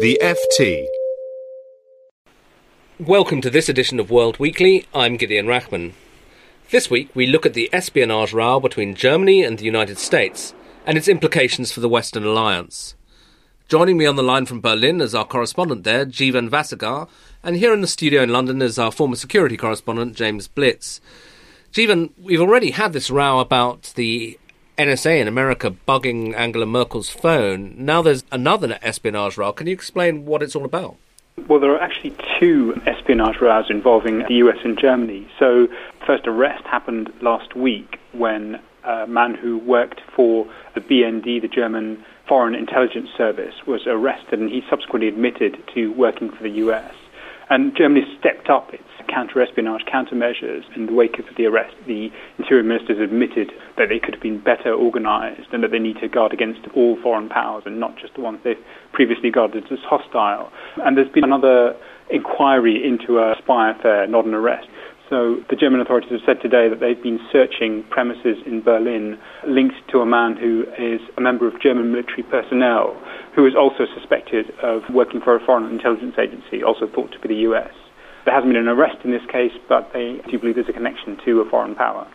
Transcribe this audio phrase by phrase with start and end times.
[0.00, 0.86] The FT.
[2.98, 4.86] Welcome to this edition of World Weekly.
[4.94, 5.92] I'm Gideon Rachman.
[6.70, 10.54] This week we look at the espionage row between Germany and the United States
[10.86, 12.94] and its implications for the Western alliance.
[13.68, 17.06] Joining me on the line from Berlin is our correspondent there, Jeevan Vasagar,
[17.42, 21.02] and here in the studio in London is our former security correspondent, James Blitz.
[21.72, 24.38] Jeevan, we've already had this row about the
[24.80, 27.74] NSA in America bugging Angela Merkel's phone.
[27.76, 29.52] Now there's another espionage row.
[29.52, 30.96] Can you explain what it's all about?
[31.48, 35.28] Well, there are actually two espionage rows involving the US and Germany.
[35.38, 35.68] So,
[36.06, 42.02] first arrest happened last week when a man who worked for the BND, the German
[42.26, 46.94] Foreign Intelligence Service, was arrested and he subsequently admitted to working for the US.
[47.50, 51.74] And Germany stepped up its counter-espionage countermeasures in the wake of the arrest.
[51.86, 55.96] The interior ministers admitted that they could have been better organized and that they need
[56.00, 58.56] to guard against all foreign powers and not just the ones they've
[58.92, 60.52] previously guarded as hostile.
[60.76, 61.74] And there's been another
[62.08, 64.68] inquiry into a spy affair, not an arrest.
[65.10, 69.74] So the German authorities have said today that they've been searching premises in Berlin linked
[69.90, 72.94] to a man who is a member of German military personnel
[73.34, 77.26] who is also suspected of working for a foreign intelligence agency, also thought to be
[77.26, 77.74] the US.
[78.24, 81.18] There hasn't been an arrest in this case, but they do believe there's a connection
[81.24, 82.06] to a foreign power.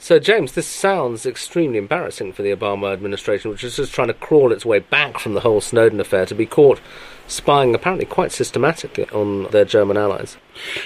[0.00, 4.14] So, James, this sounds extremely embarrassing for the Obama administration, which is just trying to
[4.14, 6.80] crawl its way back from the whole Snowden affair to be caught
[7.26, 10.36] spying apparently quite systematically on their German allies.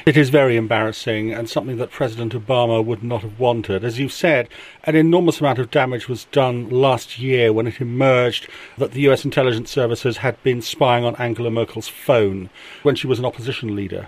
[0.06, 3.84] It is very embarrassing and something that President Obama would not have wanted.
[3.84, 4.48] As you've said,
[4.84, 9.26] an enormous amount of damage was done last year when it emerged that the US
[9.26, 12.48] intelligence services had been spying on Angela Merkel's phone
[12.82, 14.06] when she was an opposition leader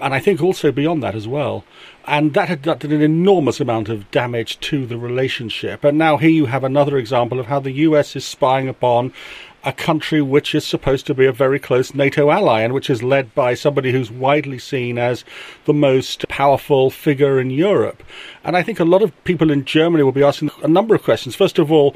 [0.00, 1.64] and I think also beyond that as well.
[2.06, 5.84] And that had done an enormous amount of damage to the relationship.
[5.84, 9.12] And now here you have another example of how the US is spying upon
[9.64, 13.02] a country which is supposed to be a very close NATO ally and which is
[13.02, 15.24] led by somebody who's widely seen as
[15.66, 18.02] the most powerful figure in Europe.
[18.42, 21.04] And I think a lot of people in Germany will be asking a number of
[21.04, 21.36] questions.
[21.36, 21.94] First of all,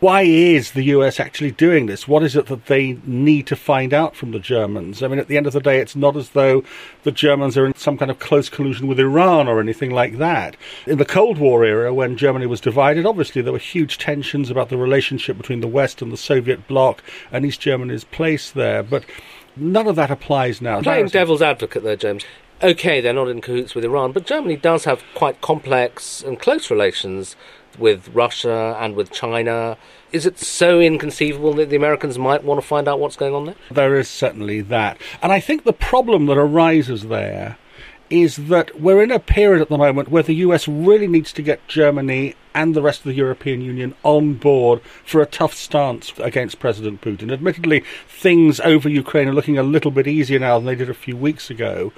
[0.00, 2.06] why is the US actually doing this?
[2.06, 5.02] What is it that they need to find out from the Germans?
[5.02, 6.64] I mean, at the end of the day, it's not as though
[7.04, 10.56] the Germans are in some kind of close collusion with Iran or anything like that.
[10.86, 14.68] In the Cold War era, when Germany was divided, obviously there were huge tensions about
[14.68, 17.02] the relationship between the West and the Soviet bloc
[17.32, 18.82] and East Germany's place there.
[18.82, 19.04] But
[19.56, 20.82] none of that applies now.
[20.82, 22.24] Playing devil's advocate there, James.
[22.62, 26.70] Okay, they're not in cahoots with Iran, but Germany does have quite complex and close
[26.70, 27.36] relations
[27.78, 29.76] with Russia and with China.
[30.12, 33.46] Is it so inconceivable that the Americans might want to find out what's going on
[33.46, 33.54] there?
[33.70, 34.98] There is certainly that.
[35.22, 37.58] And I think the problem that arises there
[38.08, 41.42] is that we're in a period at the moment where the US really needs to
[41.42, 46.10] get Germany and the rest of the European Union on board for a tough stance
[46.18, 47.30] against President Putin.
[47.30, 50.94] Admittedly, things over Ukraine are looking a little bit easier now than they did a
[50.94, 51.92] few weeks ago,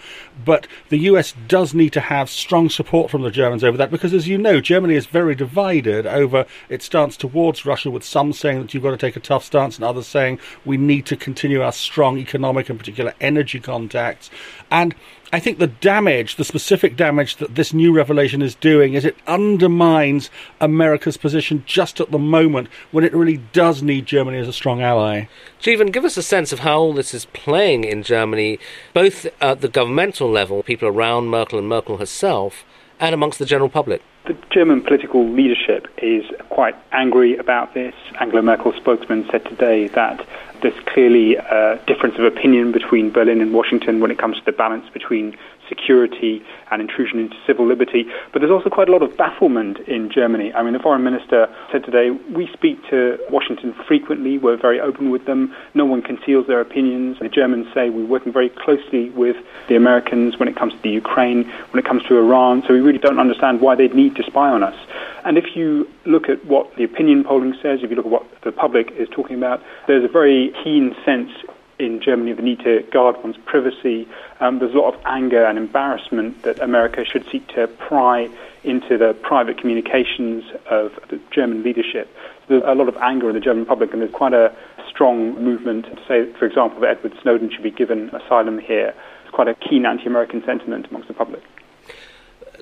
[0.44, 4.12] but the US does need to have strong support from the Germans over that because,
[4.12, 8.60] as you know, Germany is very divided over its stance towards Russia, with some saying
[8.60, 11.62] that you've got to take a tough stance and others saying we need to continue
[11.62, 14.28] our strong economic and particular energy contacts.
[14.72, 14.96] And
[15.30, 19.16] I think the damage, the specific damage that this new revelation is doing, is it
[19.26, 20.30] undermines
[20.60, 24.82] America's position just at the moment when it really does need Germany as a strong
[24.82, 25.26] ally.
[25.60, 28.58] Jeevan, give us a sense of how all this is playing in Germany,
[28.94, 32.64] both at the governmental level, people around Merkel and Merkel herself,
[33.00, 34.03] and amongst the general public.
[34.26, 37.94] The German political leadership is quite angry about this.
[38.20, 40.26] Angela Merkel's spokesman said today that
[40.61, 44.52] there's clearly a difference of opinion between Berlin and Washington when it comes to the
[44.52, 45.37] balance between
[45.69, 48.06] security and intrusion into civil liberty.
[48.32, 50.53] But there's also quite a lot of bafflement in Germany.
[50.53, 55.11] I mean, the foreign minister said today, we speak to Washington frequently, we're very open
[55.11, 57.19] with them, no one conceals their opinions.
[57.19, 59.37] The Germans say we're working very closely with
[59.69, 62.81] the Americans when it comes to the Ukraine, when it comes to Iran, so we
[62.81, 64.76] really don't understand why they'd need to spy on us.
[65.25, 68.26] And if you look at what the opinion polling says, if you look at what
[68.43, 71.31] the public is talking about, there's a very keen sense
[71.78, 74.08] in Germany the need to guard one's privacy.
[74.40, 78.28] Um, there's a lot of anger and embarrassment that America should seek to pry
[78.64, 82.14] into the private communications of the German leadership.
[82.48, 84.54] There's a lot of anger in the German public, and there's quite a
[84.88, 88.94] strong movement to say, for example, that Edward Snowden should be given asylum here.
[89.24, 91.42] It's quite a keen anti-American sentiment amongst the public.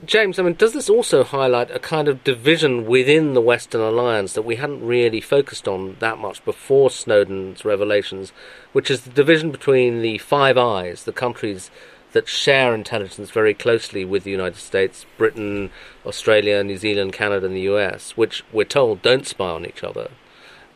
[0.04, 4.34] James, I mean, does this also highlight a kind of division within the Western alliance
[4.34, 8.32] that we hadn't really focused on that much before Snowden's revelations,
[8.72, 11.70] which is the division between the Five Eyes, the countries
[12.12, 15.70] that share intelligence very closely with the United States, Britain,
[16.04, 20.10] Australia, New Zealand, Canada, and the US, which we're told don't spy on each other.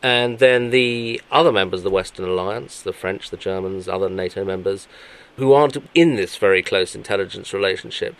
[0.01, 4.43] And then the other members of the Western alliance, the French, the Germans, other NATO
[4.43, 4.87] members,
[5.37, 8.15] who aren't in this very close intelligence relationship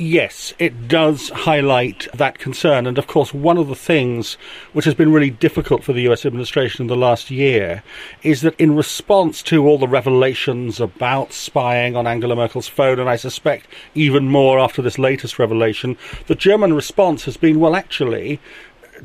[0.00, 2.86] yes, it does highlight that concern.
[2.86, 4.34] And of course, one of the things
[4.72, 7.82] which has been really difficult for the US administration in the last year
[8.22, 13.08] is that in response to all the revelations about spying on Angela Merkel's phone, and
[13.08, 18.40] I suspect even more after this latest revelation, the German response has been well, actually,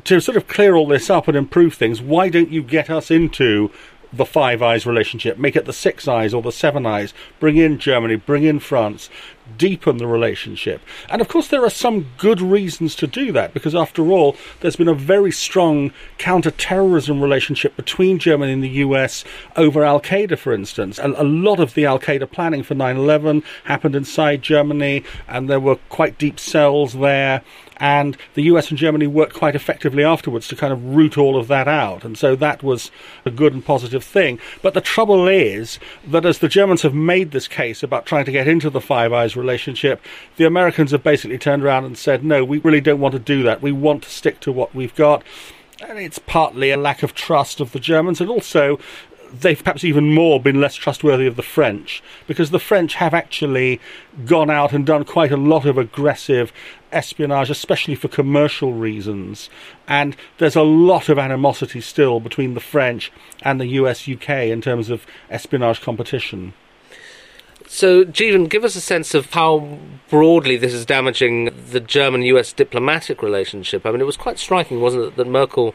[0.04, 3.10] to sort of clear all this up and improve things, why don't you get us
[3.10, 3.70] into
[4.12, 7.78] the Five Eyes relationship, make it the Six Eyes or the Seven Eyes, bring in
[7.78, 9.10] Germany, bring in France,
[9.58, 10.80] deepen the relationship.
[11.08, 14.76] And of course, there are some good reasons to do that because, after all, there's
[14.76, 19.24] been a very strong counter terrorism relationship between Germany and the US
[19.56, 20.98] over Al Qaeda, for instance.
[20.98, 25.48] A, a lot of the Al Qaeda planning for 9 11 happened inside Germany, and
[25.48, 27.42] there were quite deep cells there
[27.78, 31.48] and the US and Germany worked quite effectively afterwards to kind of root all of
[31.48, 32.04] that out.
[32.04, 32.90] And so that was
[33.24, 34.38] a good and positive thing.
[34.62, 38.32] But the trouble is that as the Germans have made this case about trying to
[38.32, 40.00] get into the Five Eyes relationship,
[40.36, 43.42] the Americans have basically turned around and said, no, we really don't want to do
[43.42, 43.62] that.
[43.62, 45.22] We want to stick to what we've got.
[45.86, 48.78] And it's partly a lack of trust of the Germans, and also
[49.40, 53.80] they've perhaps even more been less trustworthy of the French because the French have actually
[54.24, 56.52] gone out and done quite a lot of aggressive
[56.92, 59.50] espionage, especially for commercial reasons.
[59.86, 63.12] And there's a lot of animosity still between the French
[63.42, 66.54] and the US UK in terms of espionage competition.
[67.68, 69.78] So, Jeevan, give us a sense of how
[70.08, 73.84] broadly this is damaging the German US diplomatic relationship.
[73.84, 75.74] I mean, it was quite striking, wasn't it, that Merkel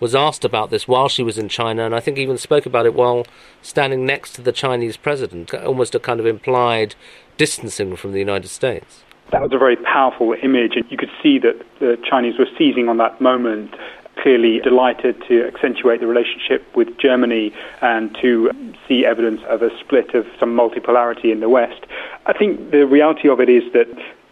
[0.00, 2.86] was asked about this while she was in China, and I think even spoke about
[2.86, 3.26] it while
[3.62, 6.94] standing next to the Chinese president, almost a kind of implied
[7.36, 9.02] distancing from the United States.
[9.32, 12.88] That was a very powerful image, and you could see that the Chinese were seizing
[12.88, 13.74] on that moment
[14.22, 17.52] clearly delighted to accentuate the relationship with Germany
[17.82, 18.50] and to
[18.88, 21.84] see evidence of a split of some multipolarity in the West.
[22.24, 23.86] I think the reality of it is that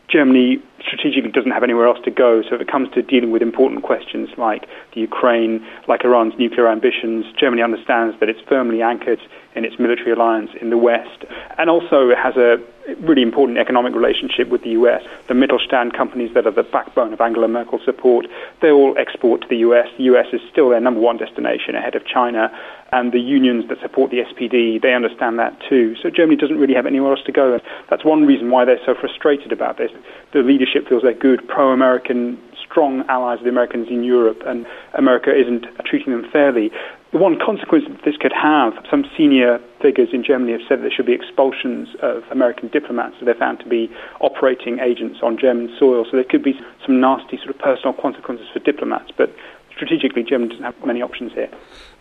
[0.08, 2.42] Germany strategically doesn't have anywhere else to go.
[2.42, 6.68] So if it comes to dealing with important questions like the Ukraine, like Iran's nuclear
[6.68, 9.20] ambitions, Germany understands that it's firmly anchored
[9.54, 11.24] in its military alliance in the West,
[11.58, 12.58] and also has a
[13.00, 15.02] really important economic relationship with the US.
[15.28, 18.26] The Mittelstand companies that are the backbone of Angela Merkel's support,
[18.60, 19.88] they all export to the US.
[19.96, 22.50] The US is still their number one destination ahead of China,
[22.92, 25.96] and the unions that support the SPD, they understand that too.
[26.02, 27.58] So Germany doesn't really have anywhere else to go.
[27.90, 29.90] That's one reason why they're so frustrated about this.
[30.32, 35.34] The leadership feels they're good, pro-American, strong allies of the Americans in Europe, and America
[35.34, 36.70] isn't treating them fairly.
[37.14, 40.90] The one consequence that this could have, some senior figures in Germany have said there
[40.90, 43.88] should be expulsions of American diplomats that they're found to be
[44.20, 46.04] operating agents on German soil.
[46.04, 49.12] So there could be some nasty sort of personal consequences for diplomats.
[49.16, 49.32] But
[49.70, 51.48] strategically, Germany doesn't have many options here.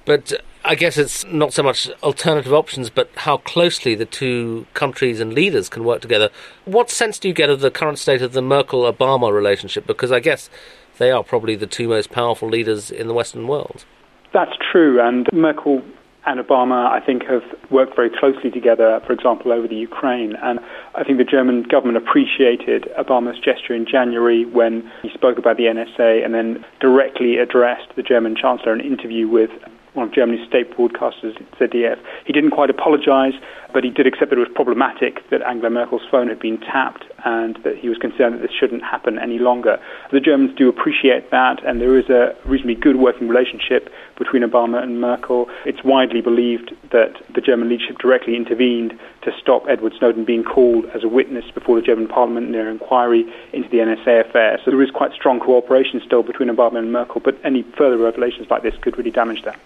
[0.04, 4.66] But uh, I guess it's not so much alternative options, but how closely the two
[4.74, 6.32] countries and leaders can work together.
[6.66, 9.86] What sense do you get of the current state of the Merkel Obama relationship?
[9.86, 10.50] Because I guess
[10.98, 13.86] they are probably the two most powerful leaders in the Western world.
[14.34, 15.84] That's true, and Merkel
[16.26, 20.36] and Obama, I think, have worked very closely together, for example, over the Ukraine.
[20.42, 20.60] And
[20.96, 25.64] I think the German government appreciated Obama's gesture in January when he spoke about the
[25.64, 29.52] NSA and then directly addressed the German Chancellor in an interview with
[29.94, 32.00] one of Germany's state broadcasters, ZDF.
[32.26, 33.34] He didn't quite apologize,
[33.74, 37.04] but he did accept that it was problematic that Angela Merkel's phone had been tapped
[37.26, 39.80] and that he was concerned that this shouldn't happen any longer.
[40.12, 44.82] The Germans do appreciate that, and there is a reasonably good working relationship between Obama
[44.84, 45.50] and Merkel.
[45.66, 50.86] It's widely believed that the German leadership directly intervened to stop Edward Snowden being called
[50.88, 54.60] as a witness before the German parliament in their inquiry into the NSA affair.
[54.64, 58.50] So there is quite strong cooperation still between Obama and Merkel, but any further revelations
[58.50, 59.60] like this could really damage that.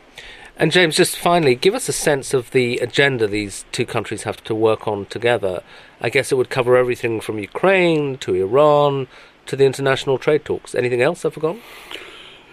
[0.60, 4.44] And James, just finally, give us a sense of the agenda these two countries have
[4.46, 5.62] to work on together.
[6.02, 9.08] I guess it would cover everything from Ukraine to Iran
[9.46, 10.74] to the international trade talks.
[10.74, 11.62] Anything else I've forgotten?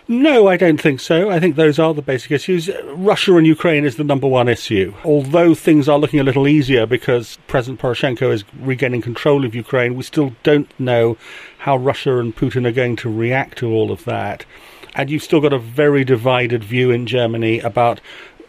[0.06, 1.30] No, I don't think so.
[1.30, 2.68] I think those are the basic issues.
[2.88, 4.92] Russia and Ukraine is the number one issue.
[5.02, 9.94] Although things are looking a little easier because President Poroshenko is regaining control of Ukraine,
[9.94, 11.16] we still don't know
[11.56, 14.44] how Russia and Putin are going to react to all of that.
[14.94, 18.00] And you've still got a very divided view in Germany about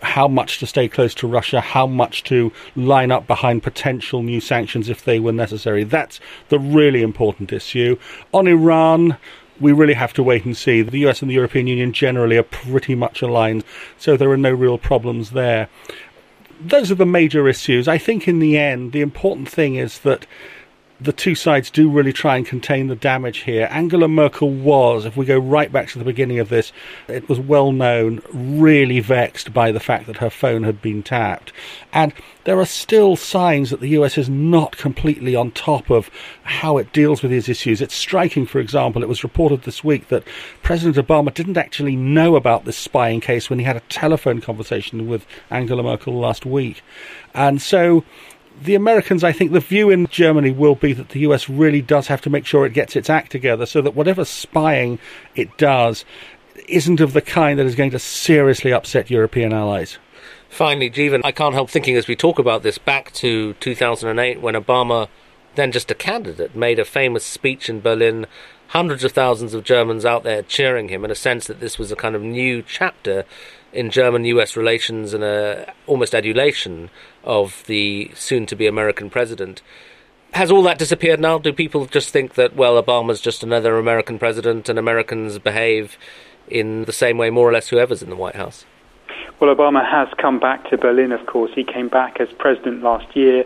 [0.01, 4.39] how much to stay close to Russia, how much to line up behind potential new
[4.39, 5.83] sanctions if they were necessary.
[5.83, 7.97] That's the really important issue.
[8.31, 9.17] On Iran,
[9.59, 10.81] we really have to wait and see.
[10.81, 13.63] The US and the European Union generally are pretty much aligned,
[13.97, 15.69] so there are no real problems there.
[16.59, 17.87] Those are the major issues.
[17.87, 20.25] I think in the end, the important thing is that
[20.99, 23.67] the two sides do really try and contain the damage here.
[23.69, 26.71] Angela Merkel was, if we go right back to the beginning of this,
[27.07, 31.51] it was well known, really vexed by the fact that her phone had been tapped.
[31.91, 32.13] And
[32.45, 36.09] there are still signs that the US is not completely on top of
[36.43, 37.81] how it deals with these issues.
[37.81, 40.23] It's striking, for example, it was reported this week that
[40.63, 45.07] President Obama didn't actually know about this spying case when he had a telephone conversation
[45.07, 46.81] with Angela Merkel last week.
[47.33, 48.05] And so
[48.62, 52.07] the Americans, I think the view in Germany will be that the US really does
[52.07, 55.00] have to make sure it gets its act together so that whatever spying
[55.35, 56.05] it does
[56.67, 59.97] isn't of the kind that is going to seriously upset European allies.
[60.50, 64.55] Finally, Jeevan, I can't help thinking as we talk about this back to 2008 when
[64.55, 65.09] Obama,
[65.55, 68.25] then just a candidate, made a famous speech in Berlin.
[68.69, 71.91] Hundreds of thousands of Germans out there cheering him in a sense that this was
[71.91, 73.25] a kind of new chapter
[73.75, 76.89] in German-US relations and a almost adulation
[77.24, 79.62] of the soon-to-be American president.
[80.34, 81.38] Has all that disappeared now?
[81.38, 85.98] Do people just think that well, Obama's just another American president, and Americans behave
[86.48, 88.65] in the same way, more or less, whoever's in the White House?
[89.39, 91.51] Well, Obama has come back to Berlin, of course.
[91.53, 93.44] He came back as president last year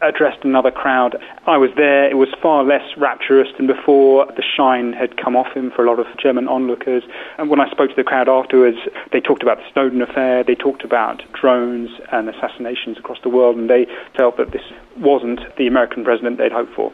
[0.00, 1.16] addressed another crowd.
[1.46, 2.10] I was there.
[2.10, 4.26] It was far less rapturous than before.
[4.26, 7.02] The shine had come off him for a lot of German onlookers.
[7.38, 8.78] And when I spoke to the crowd afterwards,
[9.12, 10.44] they talked about the Snowden affair.
[10.44, 13.86] They talked about drones and assassinations across the world, and they
[14.16, 14.62] felt that this
[14.96, 16.92] wasn't the American president they'd hoped for.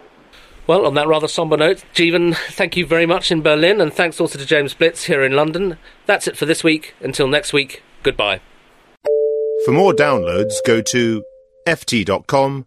[0.66, 4.18] Well, on that rather somber note, Jeevan, thank you very much in Berlin, and thanks
[4.18, 5.76] also to James Blitz here in London.
[6.06, 6.94] That's it for this week.
[7.02, 8.40] Until next week, goodbye.
[9.66, 11.22] For more downloads, go to
[11.66, 12.66] ft.com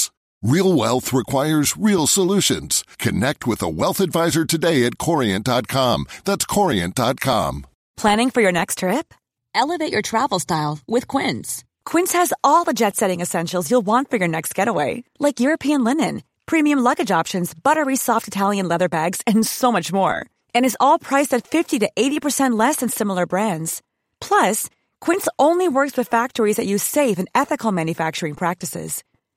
[0.43, 2.83] Real wealth requires real solutions.
[2.97, 6.05] Connect with a wealth advisor today at Corient.com.
[6.25, 7.65] That's Corient.com.
[7.95, 9.13] Planning for your next trip?
[9.53, 11.63] Elevate your travel style with Quince.
[11.85, 15.83] Quince has all the jet setting essentials you'll want for your next getaway, like European
[15.83, 20.25] linen, premium luggage options, buttery soft Italian leather bags, and so much more.
[20.55, 23.83] And is all priced at 50 to 80% less than similar brands.
[24.19, 24.69] Plus,
[25.01, 29.03] Quince only works with factories that use safe and ethical manufacturing practices.